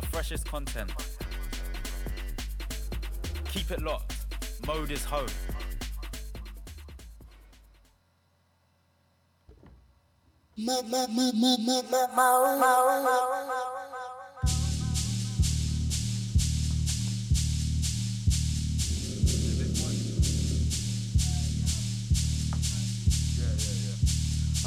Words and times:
the 0.00 0.06
freshest 0.06 0.46
content. 0.46 0.92
Keep 3.44 3.70
it 3.70 3.82
locked. 3.82 4.14
Mode 4.66 4.90
is 4.90 5.04
home. 5.04 5.26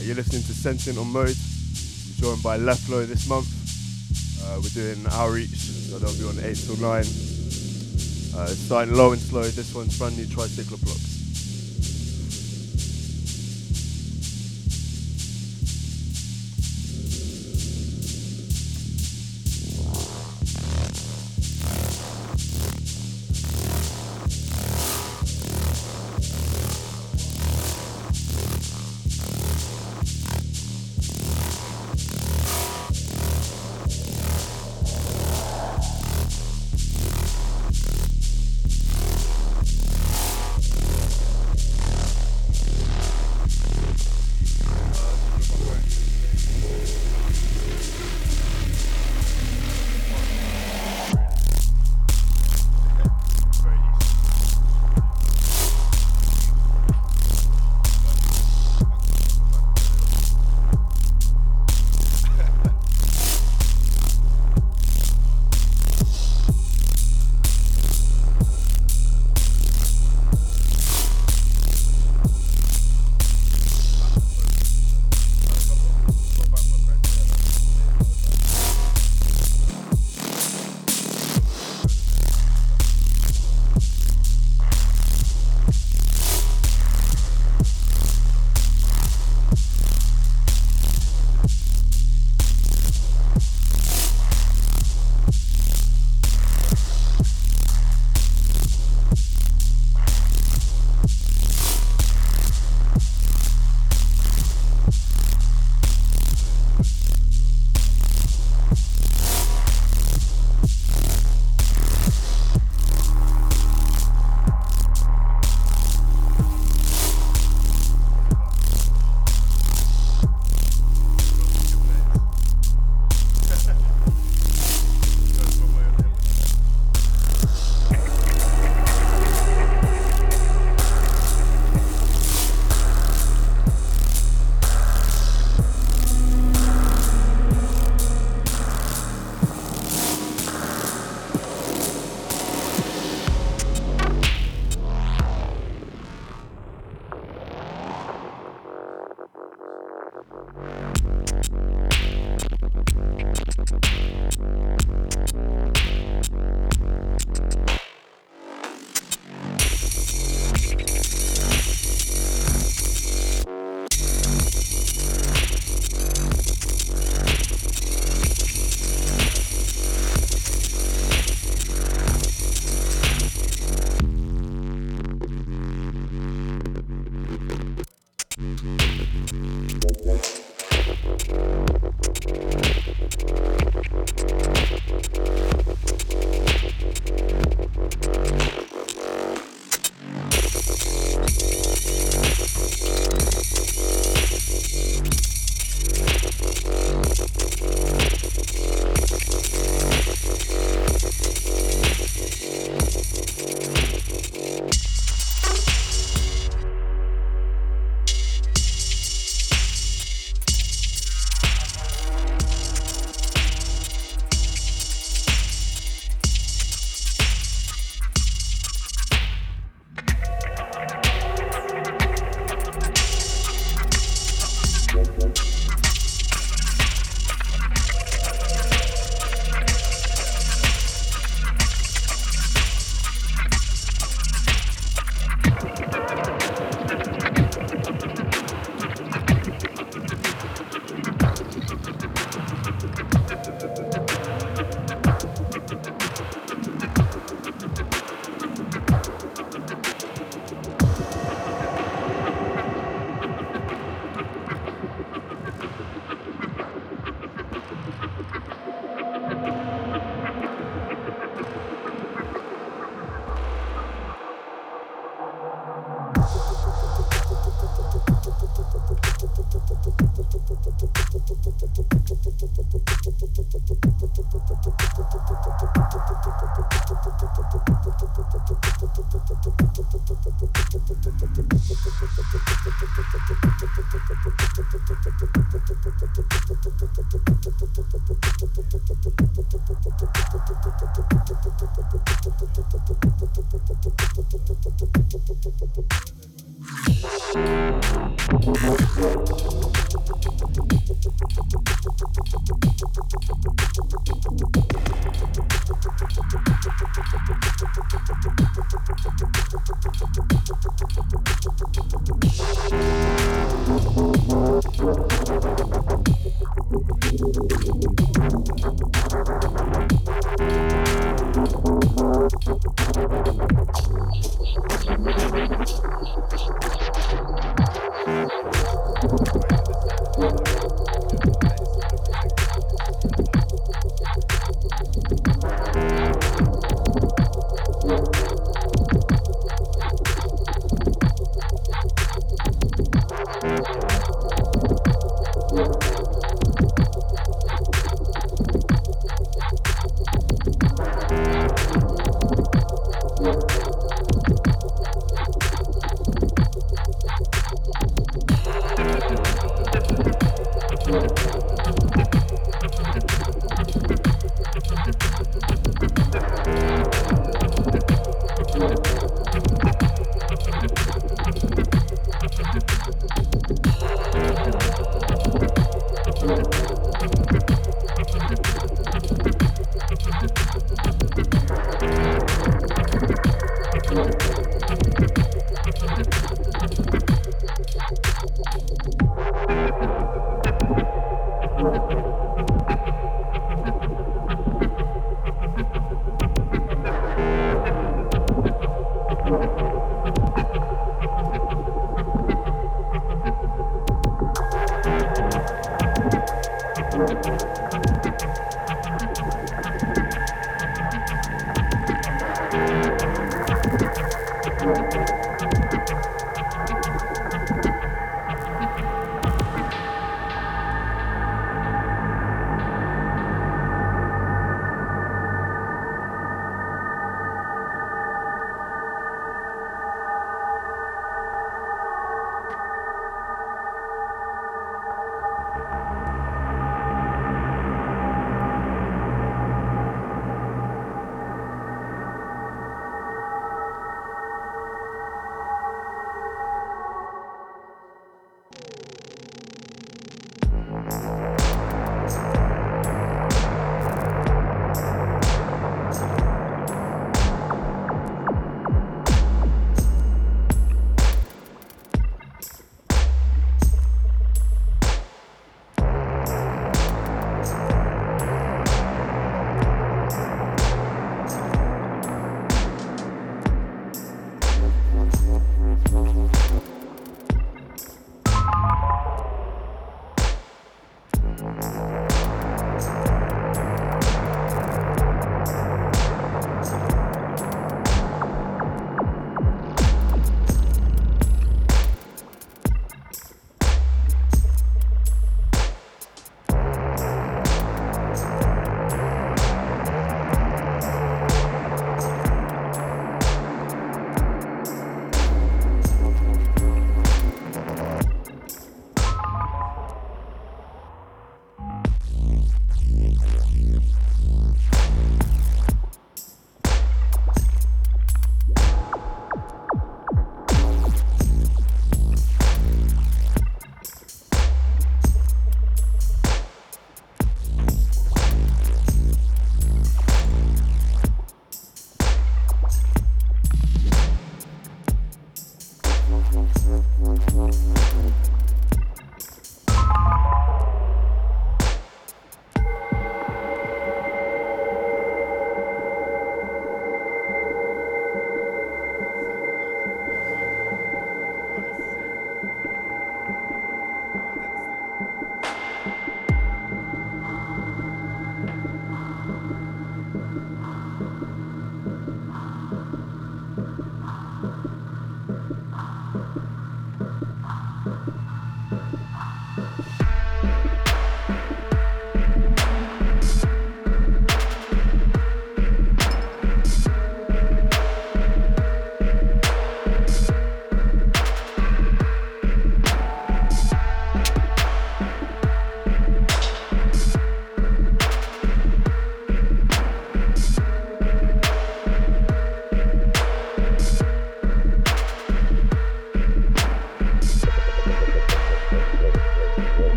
You're 0.00 0.16
listening 0.16 0.42
to 0.42 0.54
Sensing 0.54 0.96
on 0.96 1.08
Mode. 1.08 1.36
Joined 2.16 2.42
by 2.42 2.56
Leflo 2.56 3.06
this 3.06 3.28
month. 3.28 3.57
Uh, 4.48 4.60
we're 4.62 4.70
doing 4.70 5.04
outreach, 5.10 5.58
so 5.58 5.98
they'll 5.98 6.16
be 6.16 6.24
on 6.24 6.42
8 6.42 6.56
till 6.56 6.76
9. 6.76 7.00
Uh, 7.00 8.46
starting 8.46 8.94
low 8.94 9.12
and 9.12 9.20
slow. 9.20 9.42
This 9.42 9.74
one's 9.74 9.98
brand 9.98 10.16
new 10.16 10.26
tricycle 10.26 10.78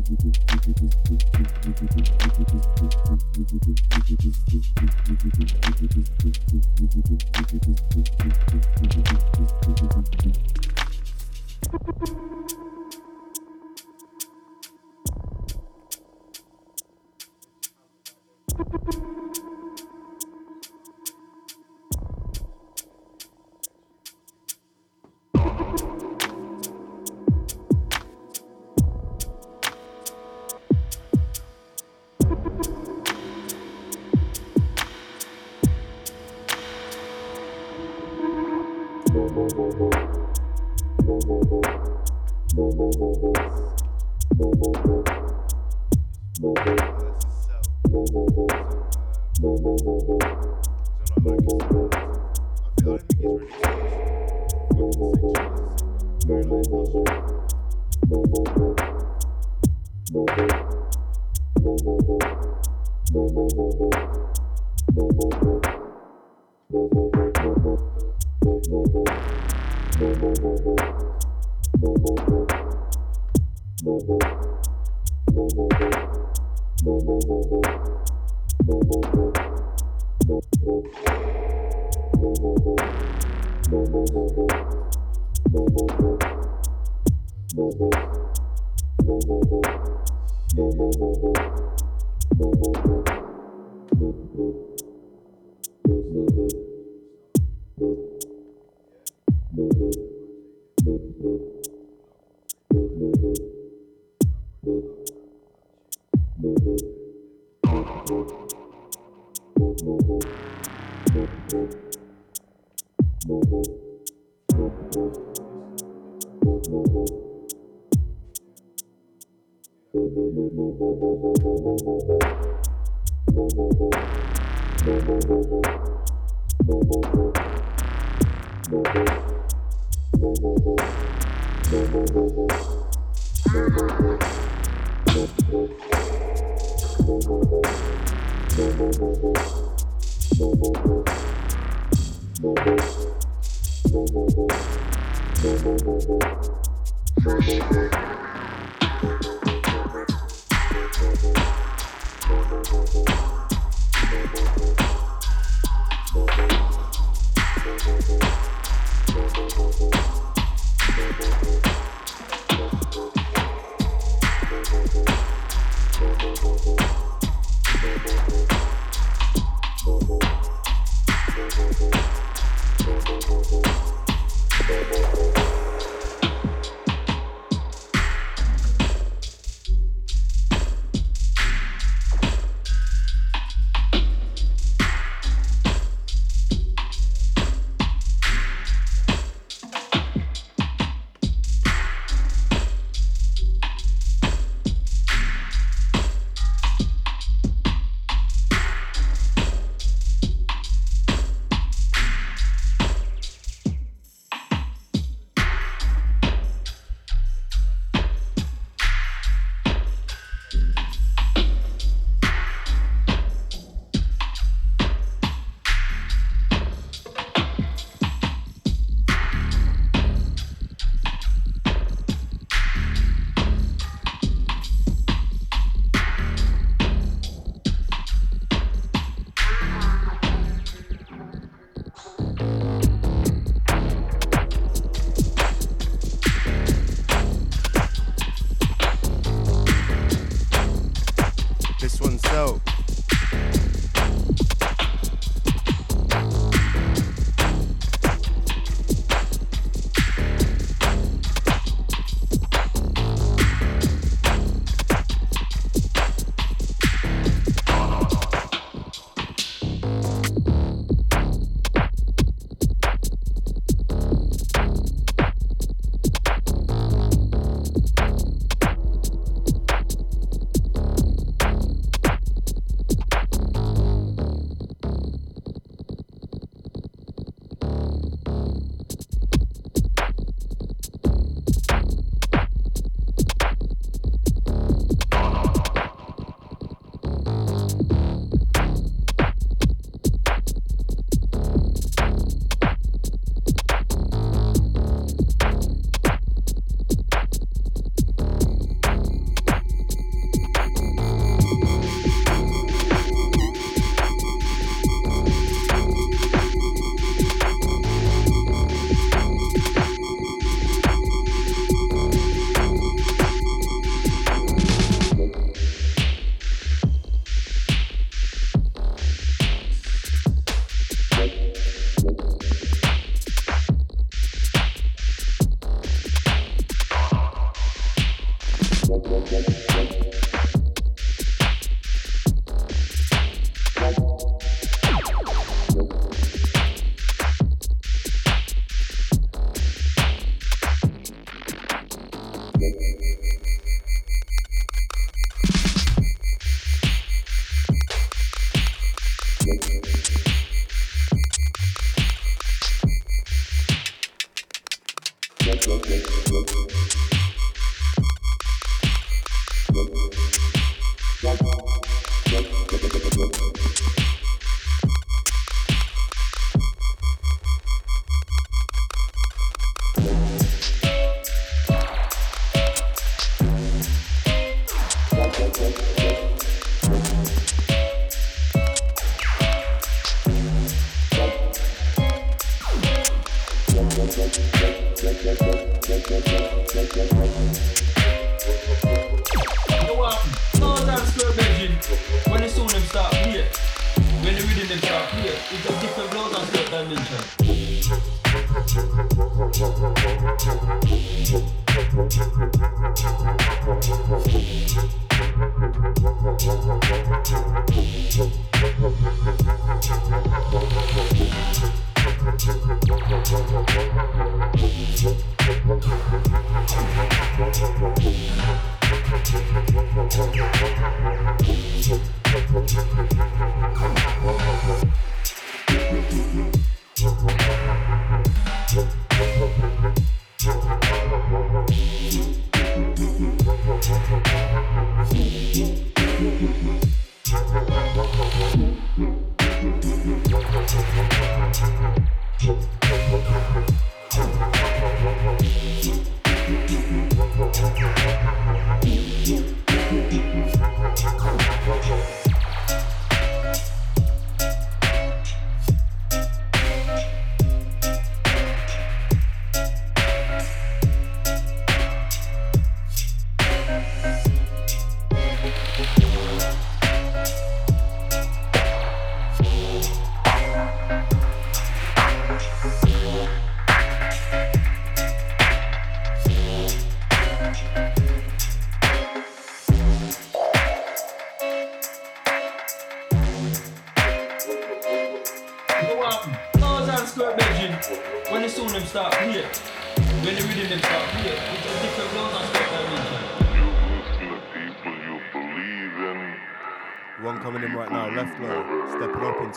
Thank 0.00 0.22
you. 3.92 3.97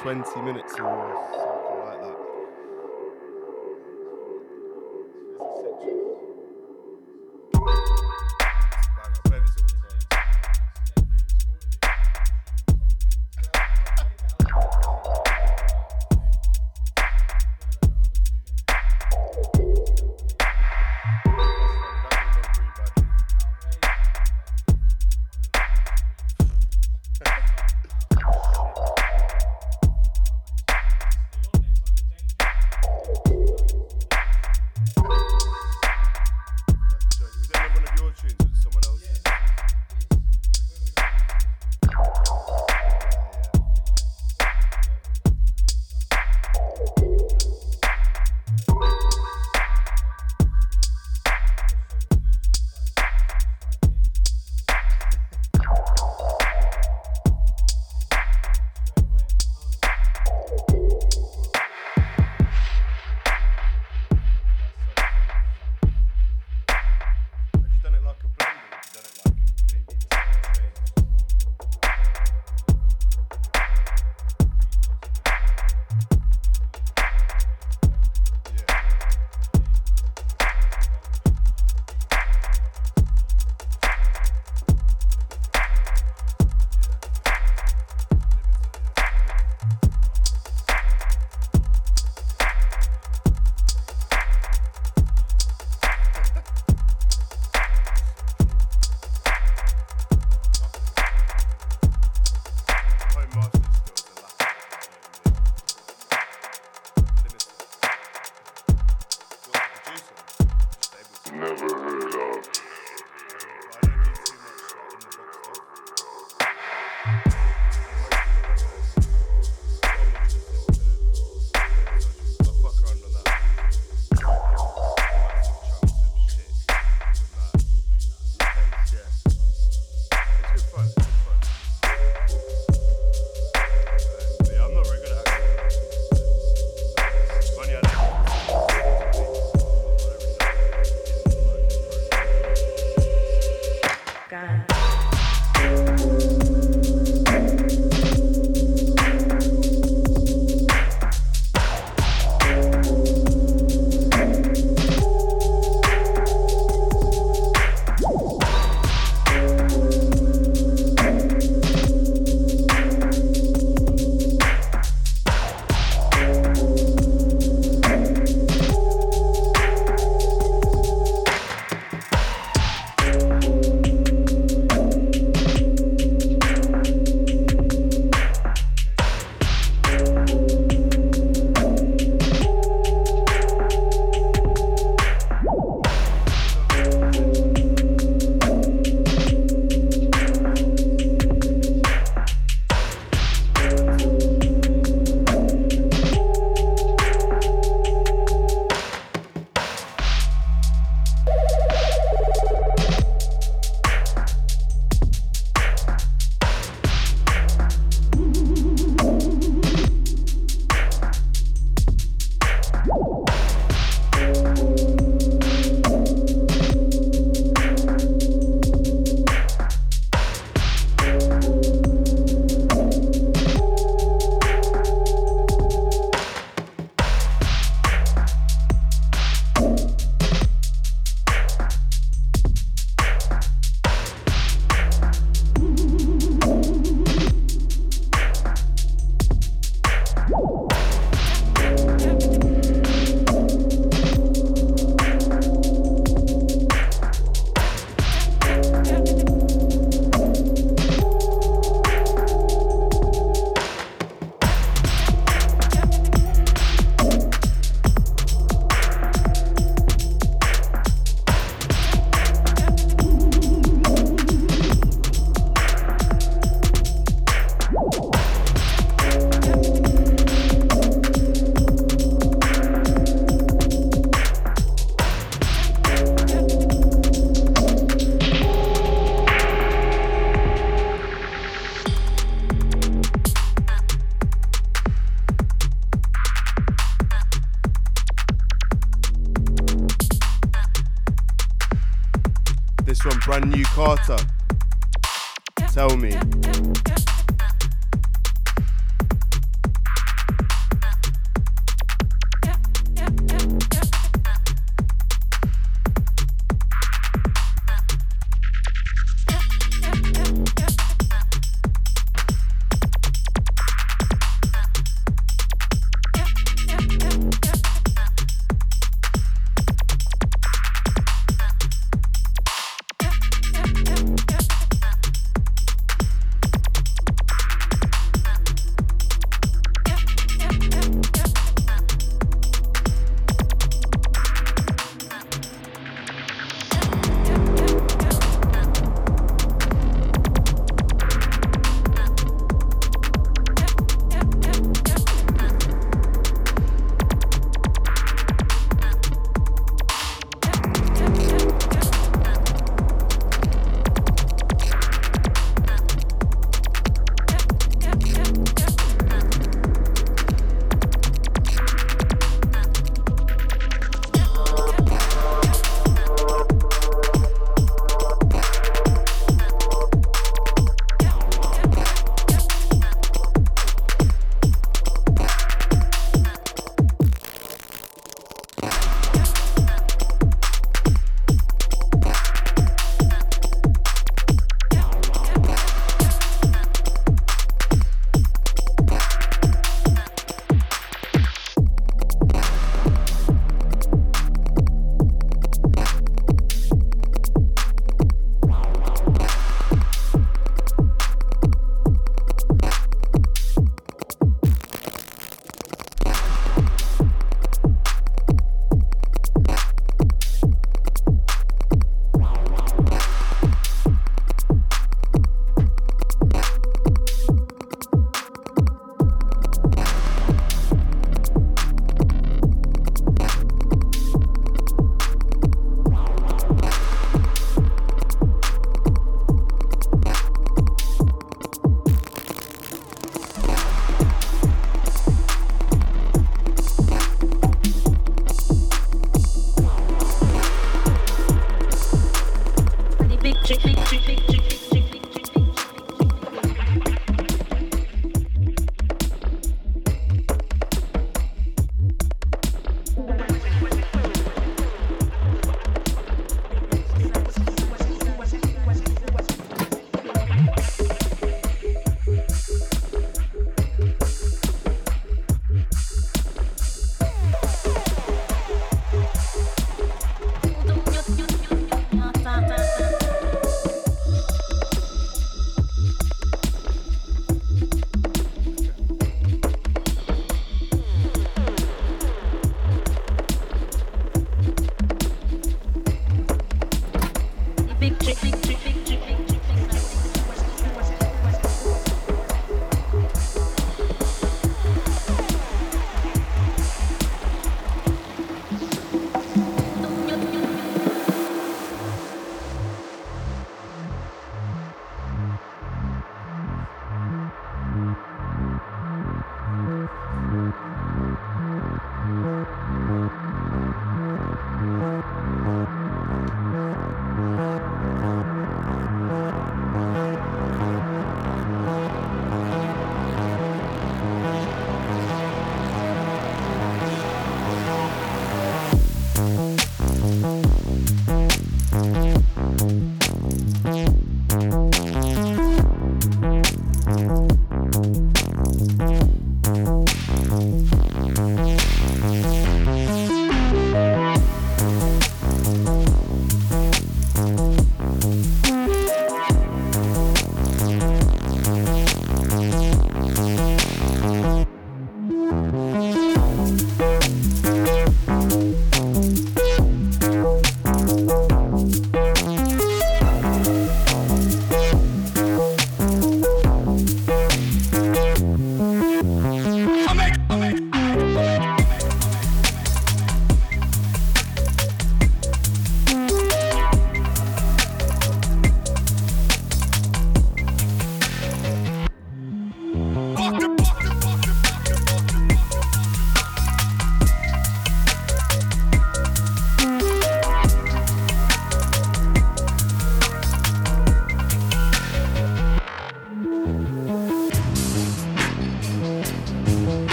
20 0.00 0.40
minutes 0.40 0.74
or 0.78 1.49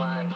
one. 0.00 0.34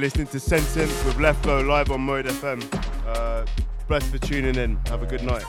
Listening 0.00 0.26
to 0.28 0.40
Sensing 0.40 0.88
with 1.04 1.18
Left 1.18 1.44
Low 1.44 1.60
live 1.60 1.90
on 1.90 2.00
Mode 2.00 2.24
FM. 2.24 2.64
Uh, 3.06 3.44
blessed 3.86 4.06
for 4.06 4.16
tuning 4.16 4.56
in. 4.56 4.76
Have 4.86 5.02
a 5.02 5.06
good 5.06 5.22
night. 5.22 5.44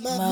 Mo. 0.00 0.31